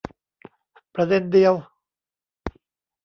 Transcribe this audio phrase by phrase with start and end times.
[0.95, 1.53] ประเด็นเดียว